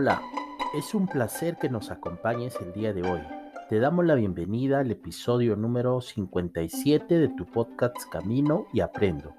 [0.00, 0.22] Hola,
[0.72, 3.20] es un placer que nos acompañes el día de hoy.
[3.68, 9.34] Te damos la bienvenida al episodio número 57 de tu podcast Camino y Aprendo.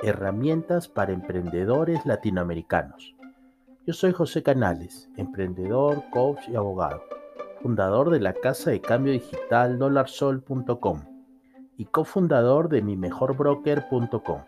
[0.00, 3.16] Herramientas para emprendedores latinoamericanos.
[3.84, 7.02] Yo soy José Canales, emprendedor, coach y abogado,
[7.60, 11.02] fundador de la casa de cambio digital dolarsol.com
[11.78, 14.42] y cofundador de mimejorbroker.com.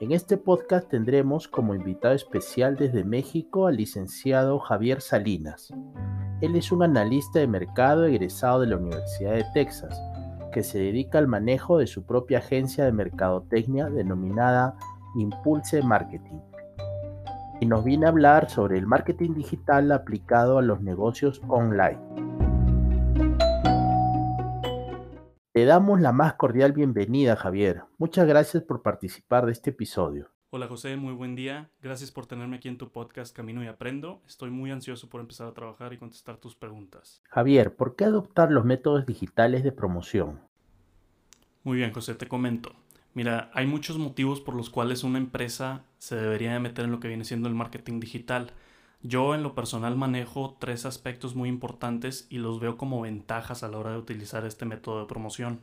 [0.00, 5.74] En este podcast tendremos como invitado especial desde México al licenciado Javier Salinas.
[6.40, 10.00] Él es un analista de mercado egresado de la Universidad de Texas,
[10.52, 14.76] que se dedica al manejo de su propia agencia de mercadotecnia denominada
[15.16, 16.38] Impulse Marketing.
[17.60, 21.98] Y nos viene a hablar sobre el marketing digital aplicado a los negocios online.
[25.58, 27.82] Te damos la más cordial bienvenida, Javier.
[27.98, 30.30] Muchas gracias por participar de este episodio.
[30.50, 31.68] Hola José, muy buen día.
[31.82, 34.22] Gracias por tenerme aquí en tu podcast Camino y Aprendo.
[34.24, 37.22] Estoy muy ansioso por empezar a trabajar y contestar tus preguntas.
[37.24, 40.38] Javier, ¿por qué adoptar los métodos digitales de promoción?
[41.64, 42.76] Muy bien, José, te comento.
[43.14, 47.00] Mira, hay muchos motivos por los cuales una empresa se debería de meter en lo
[47.00, 48.52] que viene siendo el marketing digital.
[49.02, 53.68] Yo en lo personal manejo tres aspectos muy importantes y los veo como ventajas a
[53.68, 55.60] la hora de utilizar este método de promoción.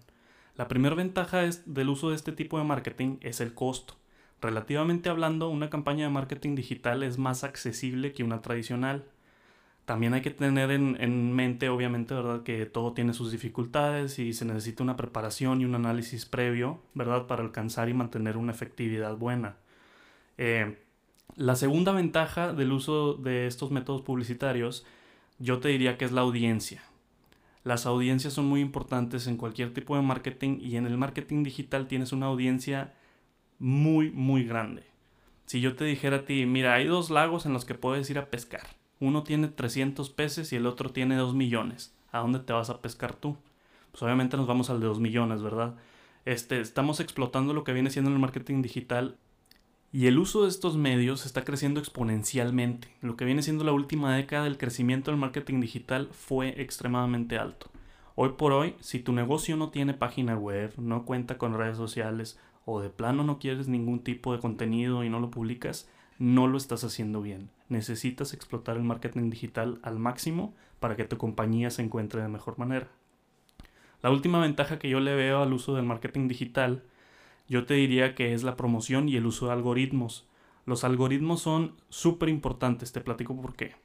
[0.55, 3.95] La primera ventaja es del uso de este tipo de marketing es el costo.
[4.41, 9.05] Relativamente hablando, una campaña de marketing digital es más accesible que una tradicional.
[9.85, 12.43] También hay que tener en, en, mente, obviamente, ¿verdad?
[12.43, 17.27] Que todo tiene sus dificultades y se necesita una preparación y un análisis previo, ¿verdad?
[17.27, 19.57] Para alcanzar y mantener una efectividad buena.
[20.37, 20.84] Eh,
[21.35, 24.85] la segunda ventaja del uso de estos métodos publicitarios,
[25.39, 26.83] yo te diría que es la audiencia.
[27.63, 31.87] Las audiencias son muy importantes en cualquier tipo de marketing y en el marketing digital
[31.87, 32.93] tienes una audiencia
[33.59, 34.83] muy, muy grande.
[35.45, 38.17] Si yo te dijera a ti, mira, hay dos lagos en los que puedes ir
[38.17, 38.67] a pescar.
[38.99, 41.93] Uno tiene 300 peces y el otro tiene 2 millones.
[42.11, 43.35] ¿A dónde te vas a pescar tú?
[43.91, 45.75] Pues obviamente nos vamos al de 2 millones, ¿verdad?
[46.23, 49.17] Este, estamos explotando lo que viene siendo el marketing digital
[49.95, 52.89] y el uso de estos medios está creciendo exponencialmente.
[52.99, 57.71] Lo que viene siendo la última década, el crecimiento del marketing digital fue extremadamente alto.
[58.15, 62.37] Hoy por hoy, si tu negocio no tiene página web, no cuenta con redes sociales
[62.65, 65.89] o de plano no quieres ningún tipo de contenido y no lo publicas,
[66.19, 67.49] no lo estás haciendo bien.
[67.69, 72.59] Necesitas explotar el marketing digital al máximo para que tu compañía se encuentre de mejor
[72.59, 72.89] manera.
[74.01, 76.83] La última ventaja que yo le veo al uso del marketing digital
[77.47, 80.27] yo te diría que es la promoción y el uso de algoritmos.
[80.65, 83.75] Los algoritmos son súper importantes, te platico por qué.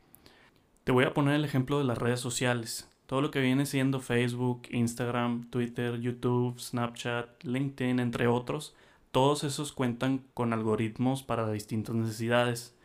[0.85, 2.91] Te voy a poner el ejemplo de las redes sociales.
[3.07, 8.75] Todo lo que viene siendo Facebook, Instagram, Twitter, YouTube, Snapchat, LinkedIn, entre otros,
[9.11, 12.77] todos esos cuentan con algoritmos para distintas necesidades.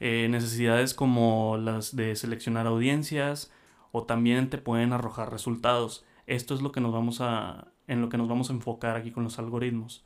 [0.00, 3.52] Eh, necesidades como las de seleccionar audiencias
[3.92, 6.04] o también te pueden arrojar resultados.
[6.26, 9.12] Esto es lo que nos vamos a, en lo que nos vamos a enfocar aquí
[9.12, 10.04] con los algoritmos.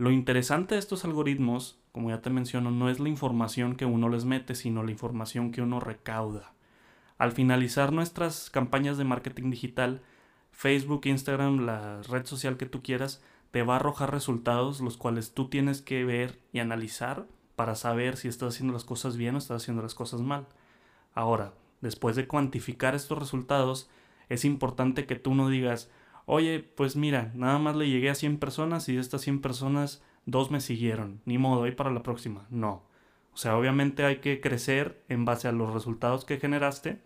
[0.00, 4.08] Lo interesante de estos algoritmos, como ya te menciono, no es la información que uno
[4.08, 6.54] les mete, sino la información que uno recauda.
[7.18, 10.00] Al finalizar nuestras campañas de marketing digital,
[10.52, 15.34] Facebook, Instagram, la red social que tú quieras, te va a arrojar resultados los cuales
[15.34, 19.38] tú tienes que ver y analizar para saber si estás haciendo las cosas bien o
[19.38, 20.46] estás haciendo las cosas mal.
[21.12, 21.52] Ahora,
[21.82, 23.90] después de cuantificar estos resultados,
[24.30, 25.90] es importante que tú no digas,
[26.30, 30.00] oye, pues mira, nada más le llegué a 100 personas y de estas 100 personas,
[30.26, 31.20] dos me siguieron.
[31.24, 32.46] Ni modo, ahí para la próxima.
[32.50, 32.84] No.
[33.32, 37.00] O sea, obviamente hay que crecer en base a los resultados que generaste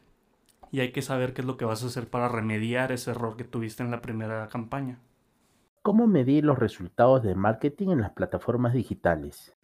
[0.71, 3.37] y hay que saber qué es lo que vas a hacer para remediar ese error
[3.37, 4.99] que tuviste en la primera campaña.
[5.81, 9.57] ¿Cómo medir los resultados de marketing en las plataformas digitales?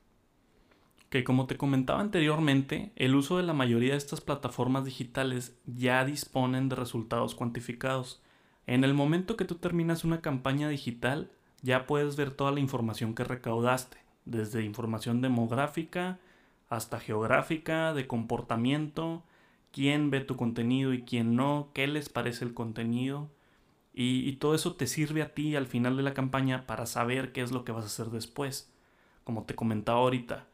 [1.11, 6.03] Que como te comentaba anteriormente, el uso de la mayoría de estas plataformas digitales ya
[6.07, 8.23] disponen de resultados cuantificados.
[8.67, 11.31] En el momento que tú terminas una campaña digital,
[11.63, 16.19] ya puedes ver toda la información que recaudaste, desde información demográfica
[16.71, 19.25] hasta geográfica, de comportamiento,
[19.73, 23.29] quién ve tu contenido y quién no, qué les parece el contenido.
[23.93, 27.43] Y, todo eso te sirve a ti al final de la campaña para saber qué
[27.43, 28.73] es lo que vas a hacer después.
[29.25, 30.47] Como te comentaba ahorita,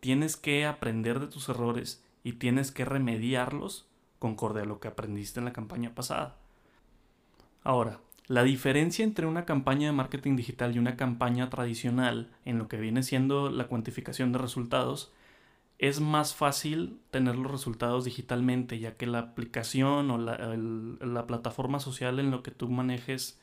[0.00, 3.86] tienes que aprender de tus errores y tienes que remediarlos
[4.18, 6.41] concorde a lo que aprendiste en la campaña pasada.
[7.64, 12.68] Ahora, la diferencia entre una campaña de marketing digital y una campaña tradicional en lo
[12.68, 15.12] que viene siendo la cuantificación de resultados
[15.78, 22.20] es más fácil tener los resultados digitalmente, ya que la aplicación o la, plataforma social
[22.20, 23.40] en lo que tú manejes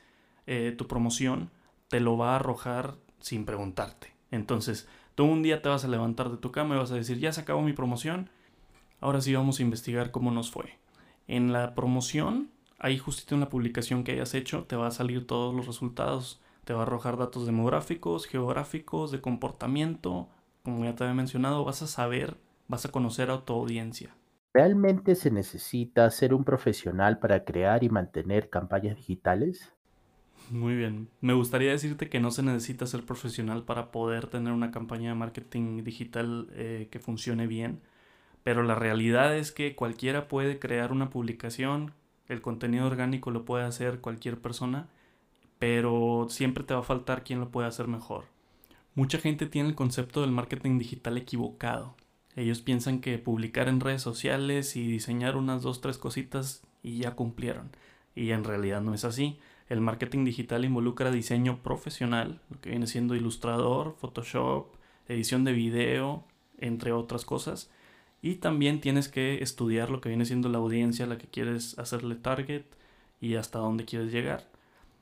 [0.47, 1.51] eh, tu promoción
[1.89, 4.13] te lo va a arrojar sin preguntarte.
[4.31, 7.19] Entonces, tú un día te vas a levantar de tu cama y vas a decir,
[7.19, 8.29] ya se acabó mi promoción.
[9.01, 10.77] Ahora sí vamos a investigar cómo nos fue.
[11.27, 15.27] En la promoción, ahí justito en la publicación que hayas hecho, te va a salir
[15.27, 16.41] todos los resultados.
[16.65, 20.29] Te va a arrojar datos demográficos, geográficos, de comportamiento.
[20.63, 22.37] Como ya te había mencionado, vas a saber,
[22.67, 24.15] vas a conocer a tu audiencia.
[24.53, 29.73] ¿Realmente se necesita ser un profesional para crear y mantener campañas digitales?
[30.49, 31.09] Muy bien.
[31.21, 35.15] Me gustaría decirte que no se necesita ser profesional para poder tener una campaña de
[35.15, 37.81] marketing digital eh, que funcione bien,
[38.43, 41.93] pero la realidad es que cualquiera puede crear una publicación,
[42.29, 44.87] el contenido orgánico lo puede hacer cualquier persona,
[45.57, 48.25] pero siempre te va a faltar quien lo pueda hacer mejor.
[48.95, 51.95] Mucha gente tiene el concepto del marketing digital equivocado.
[52.35, 57.15] Ellos piensan que publicar en redes sociales y diseñar unas dos, tres cositas y ya
[57.15, 57.71] cumplieron.
[58.15, 59.39] Y en realidad no es así.
[59.67, 64.75] El marketing digital involucra diseño profesional, lo que viene siendo ilustrador, Photoshop,
[65.07, 66.23] edición de video,
[66.57, 67.69] entre otras cosas.
[68.21, 71.77] Y también tienes que estudiar lo que viene siendo la audiencia a la que quieres
[71.79, 72.63] hacerle target
[73.21, 74.47] y hasta dónde quieres llegar.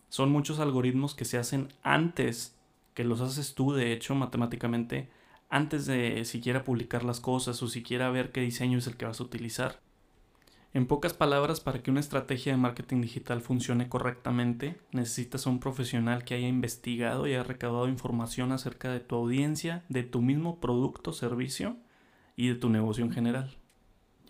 [0.10, 2.56] Son muchos algoritmos que se hacen antes,
[2.94, 5.10] que los haces tú, de hecho, matemáticamente,
[5.50, 9.20] antes de siquiera publicar las cosas o siquiera ver qué diseño es el que vas
[9.20, 9.80] a utilizar.
[10.74, 15.60] En pocas palabras, para que una estrategia de marketing digital funcione correctamente, necesitas a un
[15.60, 20.60] profesional que haya investigado y haya recaudado información acerca de tu audiencia, de tu mismo
[20.60, 21.78] producto o servicio
[22.38, 23.58] y de tu negocio en general.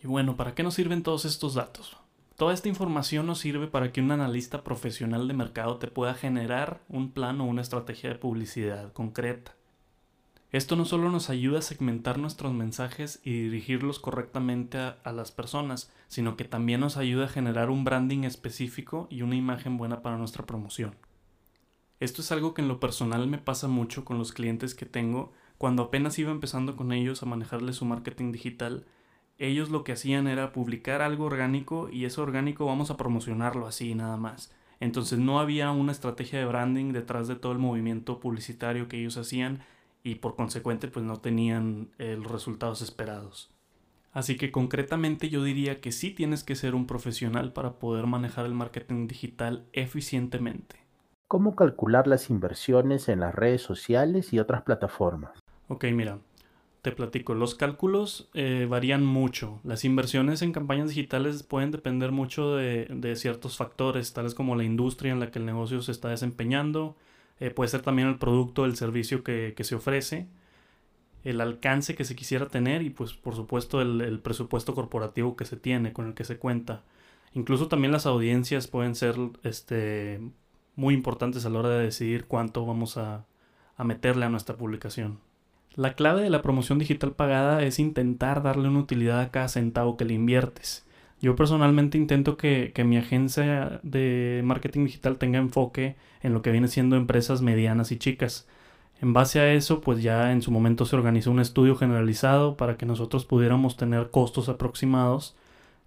[0.02, 1.98] Y bueno, ¿para qué nos sirven todos estos datos?
[2.36, 6.82] Toda esta información nos sirve para que un analista profesional de mercado te pueda generar
[6.88, 9.58] un plan o una estrategia de publicidad concreta.
[10.52, 15.92] Esto no solo nos ayuda a segmentar nuestros mensajes y dirigirlos correctamente a, las personas,
[16.08, 20.18] sino que también nos ayuda a generar un branding específico y una imagen buena para
[20.18, 20.96] nuestra promoción.
[22.00, 25.34] Esto es algo que en lo personal me pasa mucho con los clientes que tengo.
[25.58, 28.86] Cuando apenas iba empezando con ellos a manejarles su marketing digital,
[29.40, 33.96] ellos lo que hacían era publicar algo orgánico y eso orgánico vamos a promocionarlo así
[33.96, 34.52] nada más.
[34.80, 39.18] Entonces no había una estrategia de branding detrás de todo el movimiento publicitario que ellos
[39.18, 39.62] hacían
[40.04, 43.50] y por consecuente pues no tenían eh, los resultados esperados.
[44.12, 48.46] Así que concretamente yo diría que sí tienes que ser un profesional para poder manejar
[48.46, 50.78] el marketing digital eficientemente.
[51.28, 55.38] ¿Cómo calcular las inversiones en las redes sociales y otras plataformas?
[55.68, 56.20] Ok, mira,
[56.82, 59.60] te platico, los cálculos eh, varían mucho.
[59.64, 64.64] Las inversiones en campañas digitales pueden depender mucho de, de, ciertos factores, tales como la
[64.64, 66.96] industria en la que el negocio se está desempeñando,
[67.40, 70.28] eh, puede ser también el producto, el servicio que, se ofrece,
[71.24, 75.58] el alcance que se quisiera tener y pues por supuesto el, presupuesto corporativo que se
[75.58, 76.84] tiene, con el que se cuenta.
[77.34, 80.22] Incluso también las audiencias pueden ser este,
[80.76, 83.26] muy importantes a la hora de decidir cuánto vamos a,
[83.76, 85.20] a meterle a nuestra publicación.
[85.76, 89.98] La clave de la promoción digital pagada es intentar darle una utilidad a cada centavo
[89.98, 90.86] que le inviertes.
[91.22, 96.68] Yo personalmente intento que, mi agencia de marketing digital tenga enfoque en lo que viene
[96.68, 98.48] siendo empresas medianas y chicas.
[99.02, 102.78] En base a eso, pues ya en su momento se organizó un estudio generalizado para
[102.78, 105.36] que nosotros pudiéramos tener costos aproximados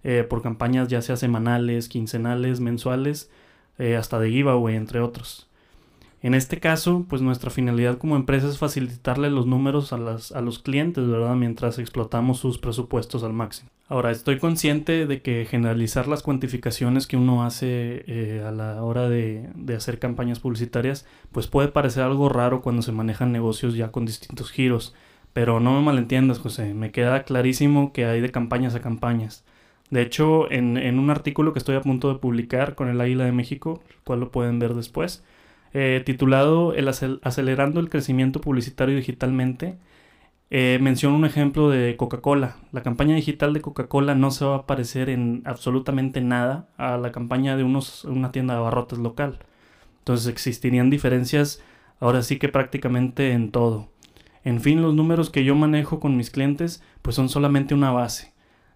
[0.03, 3.29] eh, por campañas ya sea semanales, quincenales, mensuales,
[3.77, 5.47] eh, hasta de giveaway, entre otros.
[6.23, 10.59] En este caso, pues nuestra finalidad como empresa es facilitarle los números a, a los
[10.59, 11.35] clientes, ¿verdad?
[11.35, 13.71] Mientras explotamos sus presupuestos al máximo.
[13.87, 19.09] Ahora, estoy consciente de que generalizar las cuantificaciones que uno hace eh, a la hora
[19.09, 23.91] de, de, hacer campañas publicitarias, pues puede parecer algo raro cuando se manejan negocios ya
[23.91, 24.95] con distintos giros.
[25.33, 29.43] Pero no me malentiendas, José, me queda clarísimo que hay de campañas a campañas.
[29.89, 33.25] De hecho, en, en un artículo que estoy a punto de publicar con el Águila
[33.25, 35.23] de México, el cual lo pueden ver después,
[35.73, 39.77] eh, titulado el Acelerando el crecimiento publicitario digitalmente.
[40.49, 42.57] Eh, un ejemplo de Coca-Cola.
[42.71, 47.11] La campaña digital de Coca-Cola no se va a parecer en absolutamente nada a la
[47.11, 49.39] campaña de unos, una tienda de abarrotes local.
[49.99, 51.61] Entonces existirían diferencias
[51.99, 53.89] ahora sí que prácticamente en todo.
[54.43, 58.33] En fin, los números que yo manejo con mis clientes pues son solamente una base.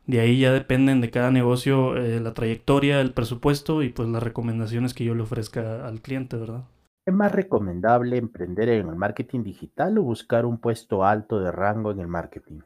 [0.08, 4.24] De ahí ya dependen de cada negocio eh, la trayectoria, el presupuesto y pues las
[4.24, 6.64] recomendaciones que yo le ofrezca al cliente, ¿verdad?
[7.06, 11.92] ¿Es más recomendable emprender en el marketing digital o buscar un puesto alto de rango
[11.92, 12.62] en el marketing?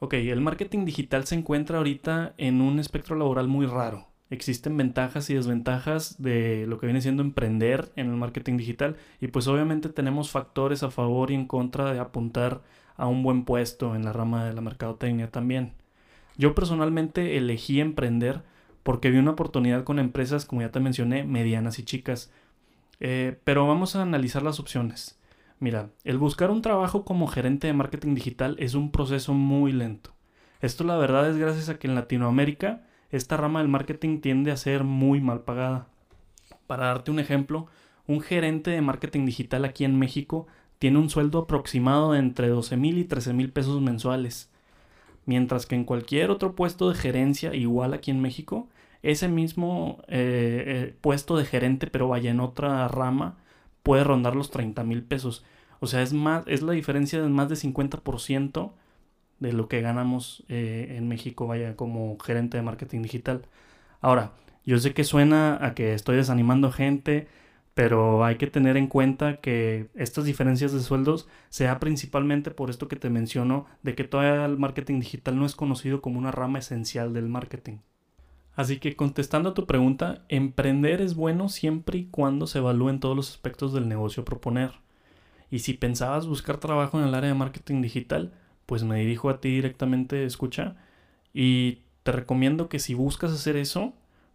[0.00, 4.08] Ok, el marketing digital se encuentra ahorita en un espectro laboral muy raro.
[4.30, 9.28] Existen ventajas y desventajas de lo que viene siendo emprender en el marketing digital y
[9.28, 12.62] pues obviamente tenemos factores a favor y en contra de apuntar
[12.96, 15.74] a un buen puesto en la rama de la mercadotecnia también.
[16.36, 18.42] Yo personalmente elegí emprender
[18.82, 22.32] porque vi una oportunidad con empresas, como ya te mencioné, medianas y chicas,
[23.00, 25.18] eh, pero vamos a analizar las opciones.
[25.60, 30.14] Mira, el buscar un trabajo como gerente de marketing digital es un proceso muy lento.
[30.60, 34.56] Esto la verdad es gracias a que en Latinoamérica esta rama del marketing tiende a
[34.56, 35.88] ser muy mal pagada.
[36.66, 37.66] Para darte un ejemplo,
[38.06, 40.46] un gerente de marketing digital aquí en México
[40.78, 44.50] tiene un sueldo aproximado de entre 12 mil y 13 mil pesos mensuales.
[45.26, 48.68] Mientras que en cualquier otro puesto de gerencia, igual aquí en México,
[49.02, 53.36] ese mismo eh, eh, puesto de gerente, pero vaya en otra rama,
[53.82, 55.44] puede rondar los 30 mil pesos.
[55.80, 58.72] O sea, es, más, es la diferencia de más de 50%
[59.40, 63.42] de lo que ganamos eh, en México, vaya, como gerente de marketing digital.
[64.00, 64.32] Ahora,
[64.64, 67.28] yo sé que suena a que estoy desanimando gente,
[67.74, 72.70] pero hay que tener en cuenta que estas diferencias de sueldos se da principalmente por
[72.70, 76.32] esto que te menciono, de que todavía el marketing digital no es conocido como una
[76.32, 77.78] rama esencial del marketing.
[78.58, 83.14] Así que contestando a tu pregunta, emprender es bueno siempre y cuando se evalúen todos
[83.14, 84.72] los aspectos del negocio a proponer.
[85.48, 88.32] Y si pensabas buscar trabajo en el área de marketing digital,
[88.66, 90.74] pues me dirijo a ti directamente, escucha,
[91.32, 93.92] y te recomiendo que si buscas hacer eso,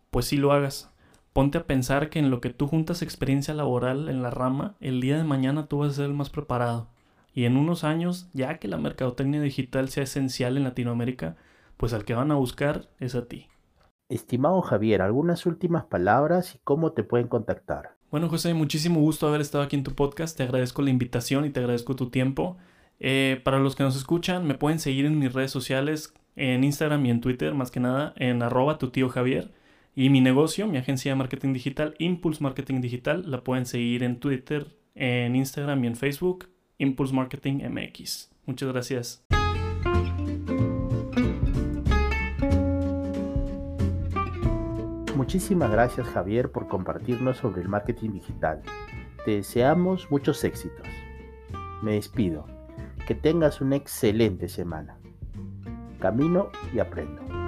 [0.10, 0.89] pues sí lo hagas.
[1.34, 5.01] Ponte a pensar que en lo que tú juntas experiencia laboral en la rama, el
[5.01, 6.88] día de mañana tú vas a ser el más preparado.
[7.34, 11.36] Y en unos años, ya que la mercadotecnia digital sea esencial en Latinoamérica,
[11.75, 13.48] pues al que van a buscar es a ti.
[14.15, 17.96] Estimado Javier, algunas últimas palabras y cómo te pueden contactar.
[18.12, 20.38] Bueno, José, muchísimo gusto haber estado aquí en tu podcast.
[20.38, 22.58] Te agradezco la invitación y te agradezco tu tiempo.
[23.00, 27.05] Eh, para los que nos escuchan, me pueden seguir en mis redes sociales, en Instagram
[27.05, 29.51] y en Twitter, más que nada, en arroba tu tío Javier.
[29.96, 34.20] Y mi negocio, mi agencia de marketing digital, Impulse Marketing Digital, la pueden seguir en
[34.20, 38.32] Twitter, en Instagram y en Facebook, Impulse Marketing MX.
[38.46, 39.24] Muchas gracias.
[45.24, 48.62] Muchísimas gracias Javier por compartirnos sobre el marketing digital.
[49.24, 50.86] Te deseamos muchos éxitos.
[51.82, 52.46] Me despido.
[53.08, 54.98] Que tengas una excelente semana.
[56.01, 57.42] Camino y aprendo.